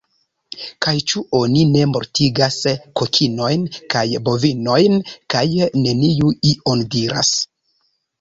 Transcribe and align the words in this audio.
Kaj 0.83 0.93
ĉu 1.11 1.21
oni 1.39 1.65
ne 1.73 1.81
mortigas 1.89 2.57
kokinojn 3.01 3.67
kaj 3.95 4.03
bovinojn 4.29 4.97
kaj 5.35 5.43
neniu 5.83 6.33
ion 6.53 6.83
diras? 6.97 7.31